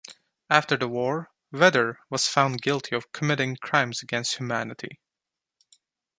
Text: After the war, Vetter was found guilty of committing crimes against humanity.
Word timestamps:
After 0.49 0.75
the 0.77 0.87
war, 0.87 1.29
Vetter 1.53 1.97
was 2.09 2.27
found 2.27 2.63
guilty 2.63 2.95
of 2.95 3.11
committing 3.11 3.55
crimes 3.57 4.01
against 4.01 4.37
humanity. 4.37 4.99